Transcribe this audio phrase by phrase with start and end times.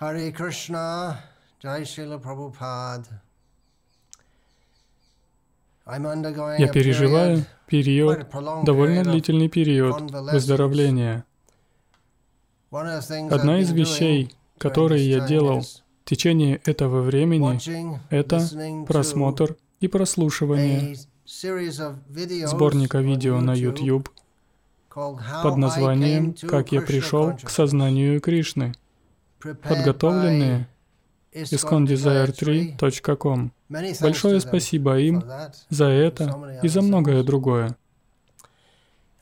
[0.00, 1.18] Hare Krishna,
[1.60, 3.20] Jai Srila Prabhupada.
[6.58, 8.28] Я переживаю период,
[8.64, 11.24] довольно длительный период выздоровления.
[12.70, 17.58] Одна из вещей, которые я делал в течение этого времени,
[18.10, 18.38] это
[18.86, 20.94] просмотр и прослушивание
[22.46, 24.10] сборника видео на YouTube
[24.94, 28.74] под названием «Как я пришел к Consciousness», сознанию Кришны»,
[29.40, 30.68] подготовленные
[31.32, 32.76] by ISKCON Desire 3.
[32.78, 33.50] iskondesire3.com.
[33.70, 35.22] Many thanks Большое спасибо им
[35.68, 37.76] за это и за многое другое.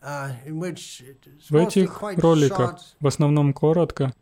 [0.02, 0.30] Uh,
[1.50, 4.14] В этих роликах, в основном коротко,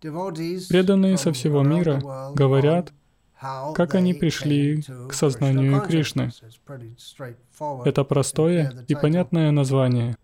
[0.00, 2.02] преданные со всего мира
[2.34, 2.92] говорят,
[3.74, 6.30] как они пришли к сознанию Кришны.
[7.86, 10.18] Это простое и понятное название.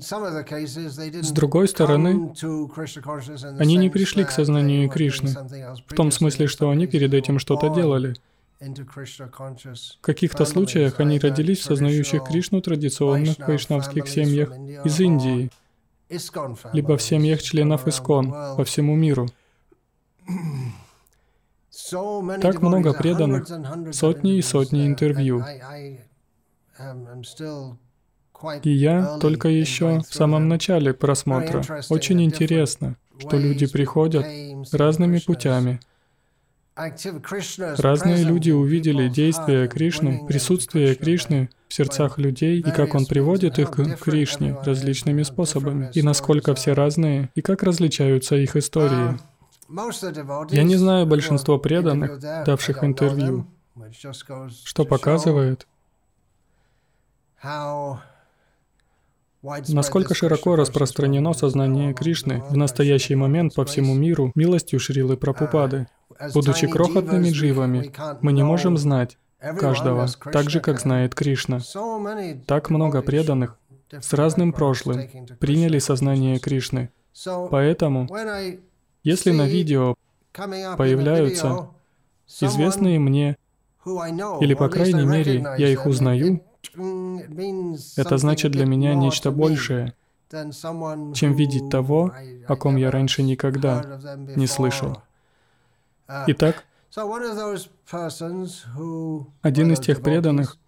[0.00, 2.32] С другой стороны,
[3.58, 5.34] они не пришли к сознанию Кришны,
[5.86, 8.16] в том смысле, что они перед этим что-то делали.
[8.58, 14.52] В каких-то случаях они родились в сознающих Кришну традиционных вайшнавских семьях
[14.84, 15.50] из Индии,
[16.72, 19.28] либо в семьях членов Искон по всему миру.
[22.40, 23.46] Так много преданных,
[23.92, 25.44] сотни и сотни интервью.
[28.62, 31.62] И я только еще в самом начале просмотра.
[31.88, 34.26] Очень интересно, что люди приходят
[34.72, 35.80] разными путями.
[36.74, 43.72] Разные люди увидели действие Кришны, присутствие Кришны в сердцах людей и как он приводит их
[43.72, 49.18] к Кришне различными способами, и насколько все разные, и как различаются их истории.
[50.50, 53.46] Я не знаю большинство преданных, давших интервью,
[54.64, 55.66] Что показывает,
[59.42, 65.88] насколько широко распространено сознание Кришны в настоящий момент по всему миру милостью Шрилы Прабхупады.
[66.34, 71.60] Будучи крохотными дживами, мы не можем знать каждого, так же, как знает Кришна.
[72.46, 73.58] Так много преданных
[73.90, 75.08] с разным прошлым
[75.38, 76.90] приняли сознание Кришны.
[77.50, 78.08] Поэтому,
[79.02, 79.96] если на видео
[80.32, 81.68] появляются
[82.40, 83.36] известные мне,
[83.84, 86.42] или по крайней мере я их узнаю,
[86.74, 89.94] это значит для меня нечто большее,
[90.30, 92.12] чем видеть того,
[92.46, 94.00] о ком я раньше никогда
[94.36, 95.02] не слышал.
[96.26, 96.64] Итак,
[99.42, 100.58] один из тех преданных,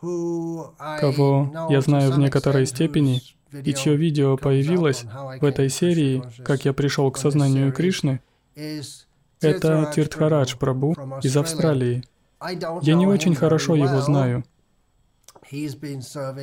[0.00, 3.22] кого я знаю в некоторой степени,
[3.52, 5.04] и чье видео появилось
[5.40, 8.20] в этой серии «Как я пришел к сознанию Кришны»,
[9.40, 12.04] это Тиртхарадж Прабу из Австралии.
[12.82, 14.44] Я не очень хорошо его знаю.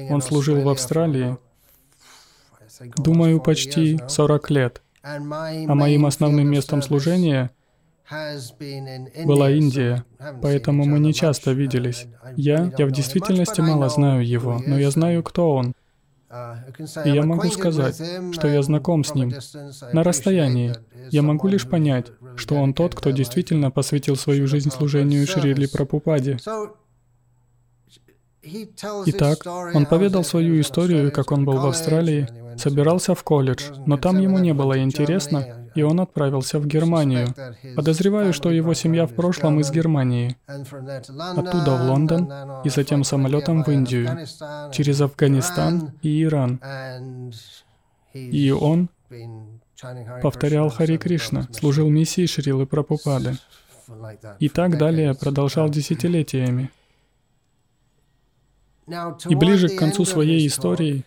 [0.09, 1.38] Он служил в Австралии,
[2.97, 4.81] думаю, почти 40 лет.
[5.03, 7.51] А моим основным местом служения
[9.25, 10.06] была Индия,
[10.41, 12.07] поэтому мы не часто виделись.
[12.35, 15.73] Я, я в действительности мало знаю его, но я знаю, кто он.
[17.06, 18.01] И я могу сказать,
[18.34, 19.31] что я знаком с ним
[19.94, 20.75] на расстоянии.
[21.09, 26.38] Я могу лишь понять, что он тот, кто действительно посвятил свою жизнь служению Шрили Прабхупаде.
[29.06, 32.28] Итак, он поведал свою историю, как он был в Австралии,
[32.58, 37.28] собирался в колледж, но там ему не было интересно, и он отправился в Германию.
[37.75, 40.35] Подозреваю, что его семья в прошлом из Германии.
[40.47, 42.31] Оттуда в Лондон,
[42.63, 44.25] и затем самолетом в Индию,
[44.72, 46.59] через Афганистан и Иран.
[48.14, 48.90] И он
[50.22, 53.38] повторял Хари Кришна, служил миссии Шрилы Прабхупады.
[54.40, 56.72] И так далее продолжал десятилетиями.
[58.87, 61.03] И ближе к концу своей истории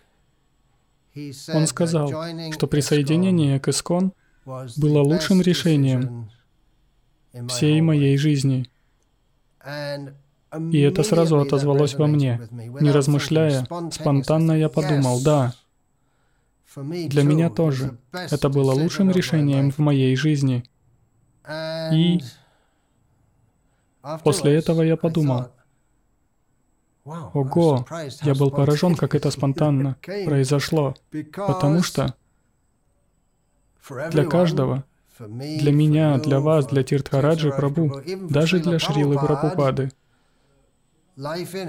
[1.52, 2.08] он сказал,
[2.52, 4.12] что присоединение к Искон
[4.44, 6.30] было лучшим решением
[7.48, 8.70] всей моей жизни.
[10.72, 12.40] И это сразу отозвалось во мне.
[12.50, 15.54] Не размышляя, спонтанно я подумал, да,
[16.76, 17.96] для меня тоже.
[18.12, 20.64] Это было лучшим решением в моей жизни.
[21.92, 22.20] И
[24.24, 25.48] после этого я подумал,
[27.04, 27.86] Ого,
[28.22, 30.94] я был поражен, как это спонтанно произошло,
[31.34, 32.14] потому что
[34.10, 34.84] для каждого,
[35.18, 39.90] для меня, для вас, для Тиртхараджи Прабу, даже для Шрилы Прабхупады,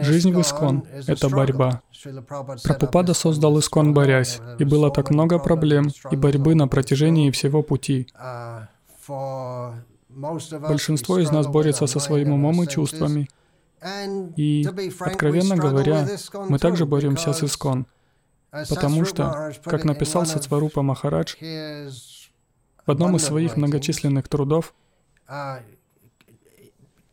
[0.01, 1.81] жизнь в Искон— это борьба.
[2.63, 8.07] Прабхупада создал Искон, борясь, и было так много проблем и борьбы на протяжении всего пути.
[10.09, 13.29] Большинство из нас борется со своим умом и чувствами,
[14.35, 14.65] и,
[14.99, 16.07] откровенно говоря,
[16.47, 17.87] мы также боремся с Искон,
[18.51, 21.35] потому что, как написал Сацварупа Махарадж,
[22.85, 24.73] В одном из своих многочисленных трудов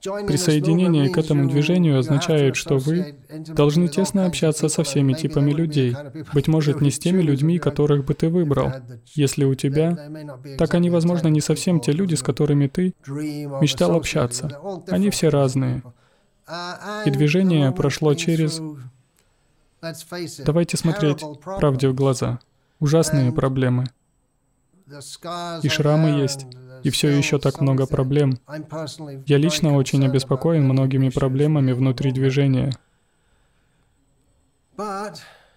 [0.00, 5.96] Присоединение к этому движению означает, что вы должны тесно общаться со всеми типами людей.
[6.32, 8.72] Быть может, не с теми людьми, которых бы ты выбрал.
[9.14, 9.98] Если у тебя,
[10.56, 14.60] так они, возможно, не совсем те люди, с которыми ты мечтал общаться.
[14.88, 15.82] Они все разные.
[17.04, 18.60] И движение прошло через...
[20.44, 22.40] Давайте смотреть правде в глаза.
[22.80, 23.86] Ужасные проблемы.
[25.62, 26.46] И шрамы есть,
[26.82, 28.38] и все еще так много проблем.
[29.26, 32.72] Я лично очень обеспокоен многими проблемами внутри движения.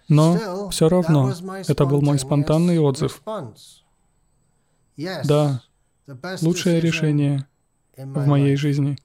[0.08, 1.32] Но все равно,
[1.66, 3.22] это был мой спонтанный отзыв.
[5.24, 5.62] Да,
[6.42, 7.46] лучшее решение
[7.96, 8.98] в моей жизни.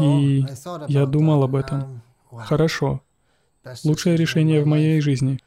[0.00, 0.44] И
[0.88, 2.02] я думал об этом.
[2.30, 3.02] Хорошо.
[3.84, 5.40] Лучшее решение в моей жизни.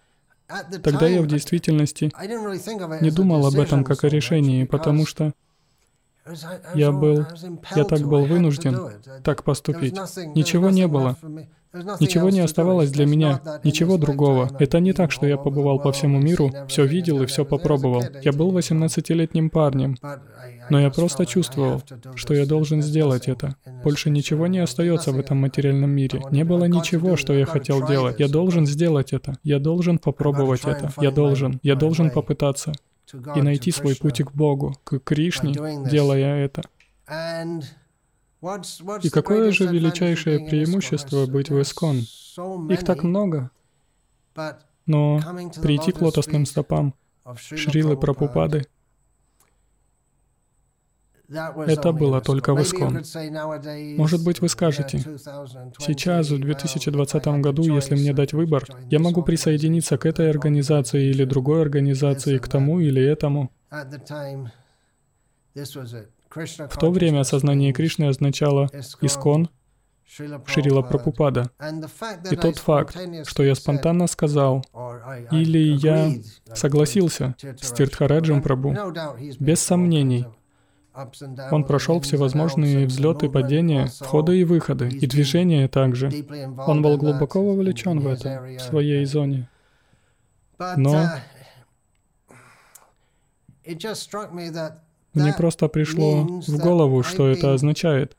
[0.83, 2.11] Тогда я в действительности
[3.01, 5.33] не думал об этом как о решении, потому что
[6.75, 7.25] я был,
[7.75, 9.95] я так был вынужден так поступить.
[10.35, 11.17] Ничего не было.
[11.99, 14.49] Ничего не оставалось для меня, ничего другого.
[14.59, 18.03] Это не так, что я побывал по всему миру, все видел и все попробовал.
[18.23, 19.95] Я был 18-летним парнем,
[20.69, 21.83] но я просто чувствовал,
[22.15, 23.55] что я должен сделать это.
[23.83, 26.21] Больше ничего не остается в этом материальном мире.
[26.31, 28.19] Не было ничего, что я хотел делать.
[28.19, 29.37] Я должен сделать это.
[29.43, 30.91] Я должен попробовать это.
[30.99, 31.59] Я должен.
[31.63, 32.73] Я должен попытаться
[33.35, 35.53] и найти свой путь к Богу, к Кришне,
[35.89, 36.61] делая это.
[39.03, 41.97] И какое же величайшее преимущество быть в Искон?
[42.69, 43.51] Их так много.
[44.85, 45.19] Но
[45.61, 46.95] прийти к лотосным стопам
[47.35, 48.65] Шрилы Прабхупады—
[51.29, 53.03] это было только в Искон.
[53.97, 54.99] Может быть, вы скажете,
[55.77, 61.25] сейчас, в 2020 году, если мне дать выбор, я могу присоединиться к этой организации или
[61.25, 63.51] другой организации, к тому или этому.
[66.29, 68.69] В то время сознание Кришны означало
[69.01, 69.49] «Искон»,
[70.47, 71.51] Шрила Прабхупада.
[72.31, 74.65] И тот факт, что я спонтанно сказал,
[75.31, 76.11] или я
[76.53, 78.75] согласился с Тиртхараджем Прабу,
[79.39, 80.25] без сомнений,
[81.51, 86.11] он прошел всевозможные взлеты и падения, входы и выходы, и движения также.
[86.65, 89.47] Он был глубоко вовлечен в это, в своей зоне.
[90.75, 91.09] Но
[95.13, 98.15] мне просто пришло в голову, что это означает,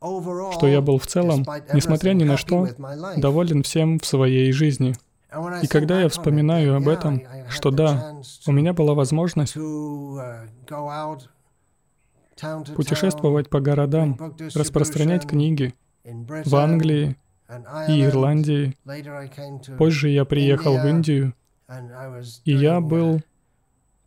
[0.00, 2.68] что я был в целом, несмотря ни на что,
[3.16, 4.94] доволен всем в своей жизни.
[5.62, 9.56] И когда я вспоминаю об этом, что да, у меня была возможность
[12.76, 15.74] путешествовать по городам, распространять книги
[16.04, 17.16] в Англии
[17.88, 18.76] и Ирландии.
[19.76, 21.34] Позже я приехал в Индию,
[22.44, 23.20] и я был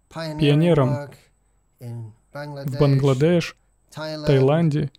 [0.09, 1.09] пионером
[2.33, 3.55] в Бангладеш,
[3.93, 4.91] Таиланде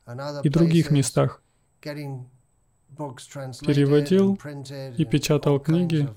[0.43, 1.43] и других местах.
[3.61, 4.39] Переводил
[4.97, 6.09] и печатал книги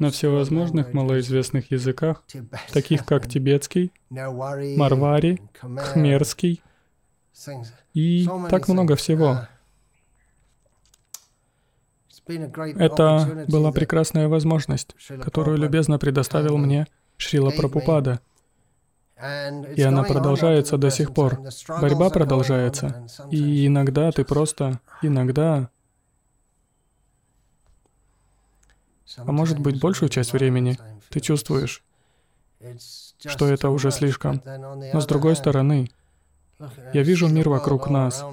[0.00, 2.24] на всевозможных малоизвестных языках,
[2.72, 6.62] таких как тибетский, марвари, хмерский
[7.92, 9.46] и так много всего.
[12.26, 16.86] Это была прекрасная возможность, которую любезно предоставил мне
[17.16, 18.20] Шрила Прабхупада.
[19.76, 21.40] И она продолжается до сих пор.
[21.68, 23.06] Борьба продолжается.
[23.30, 25.70] И иногда ты просто, иногда
[29.16, 30.78] а может быть большую часть времени
[31.10, 31.82] ты чувствуешь,
[33.18, 34.42] что это уже слишком.
[34.44, 35.88] Но с другой стороны,
[36.92, 38.24] я вижу мир вокруг нас.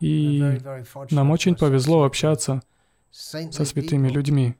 [0.00, 0.60] И
[1.10, 2.62] нам очень повезло общаться
[3.10, 4.56] со святыми людьми.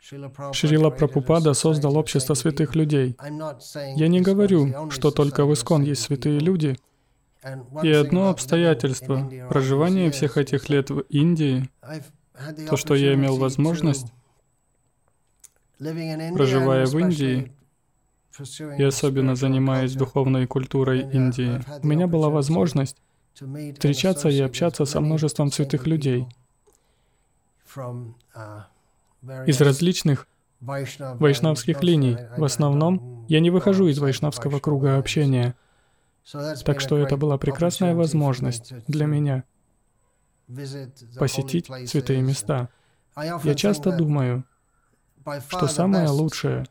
[0.00, 3.16] Шрила Прабхупада создал общество святых людей.
[3.96, 6.76] Я не говорю, что только в Искон есть святые люди.
[7.82, 11.68] И одно обстоятельство— проживание всех этих лет в Индии
[12.68, 14.06] то, что я имел возможность,
[15.78, 17.52] проживая в Индии,
[18.78, 22.96] и особенно занимаясь духовной культурой Индии, у меня была возможность
[23.34, 26.26] встречаться и общаться со множеством святых людей
[29.46, 30.26] из различных
[30.60, 32.16] вайшнавских линий.
[32.36, 35.54] В основном я не выхожу из вайшнавского круга общения.
[36.64, 39.44] Так что это была прекрасная возможность для меня
[41.18, 42.68] посетить святые места.
[43.44, 44.44] Я часто думаю,
[45.48, 46.66] что самое лучшее,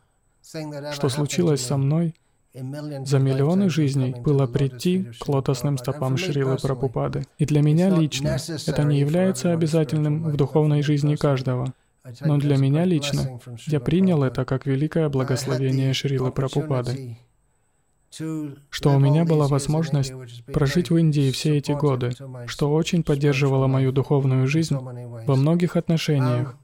[0.94, 2.16] что случилось со мной
[2.54, 7.26] за миллионы жизней, было прийти к лотосным стопам Шрилы Прабхупады.
[7.38, 8.38] И для меня лично
[8.68, 11.74] это не является обязательным в духовной жизни каждого.
[12.22, 17.18] Но для меня лично, я принял это как великое благословение Шрилы Прабхупады,
[18.10, 20.14] что у меня была возможность
[20.48, 22.12] прожить в Индии все эти годы,
[22.48, 26.56] что очень поддерживало мою духовную жизнь во многих отношениях.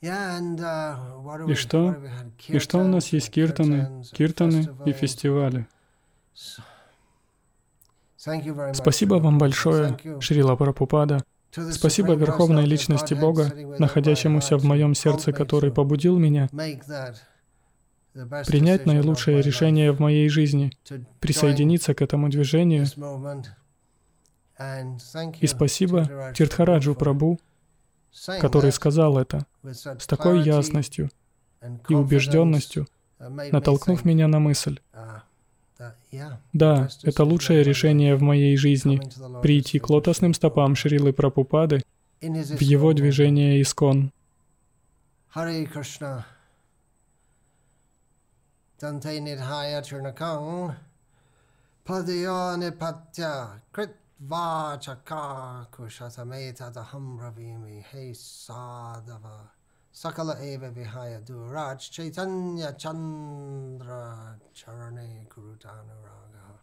[0.00, 1.96] И что?
[2.48, 5.68] И что у нас есть киртаны, киртаны и фестивали?
[8.16, 11.24] Спасибо вам большое, Шрила Прабхупада.
[11.70, 16.48] Спасибо Верховной Личности Бога, находящемуся в моем сердце, который побудил меня
[18.46, 20.72] принять наилучшее решение в моей жизни,
[21.20, 22.86] присоединиться к этому движению.
[25.40, 27.38] И спасибо Тиртхараджу Прабу,
[28.40, 31.10] который сказал это с такой ясностью
[31.88, 32.86] и убежденностью,
[33.18, 34.80] натолкнув меня на мысль.
[36.52, 39.00] Да, это лучшее решение в моей жизни—
[39.42, 41.82] прийти к лотосным стопам Шрилы Прабхупады
[42.20, 44.12] в его движение Искон.
[54.78, 59.61] Chakar Kushatameta Daham Ravimi He Sadava
[59.94, 66.56] Sakala Eva Vihaya Duraj Chaitanya Chandra Charane Kurutanuraga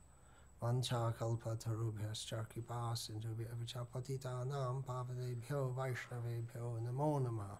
[0.59, 7.57] Vancha Kalpa Tarubhyascha Kripa Sindhubi Avichapatita Nam Pavadebhyo Vaishnavebhyo Namo Namah